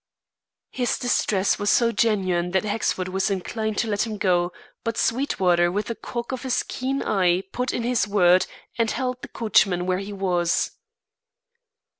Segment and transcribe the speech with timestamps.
[0.71, 4.51] His distress was so genuine that Hexford was inclined to let him go;
[4.83, 8.47] but Sweetwater with a cock of his keen eye put in his word
[8.79, 10.71] and held the coachman where he was.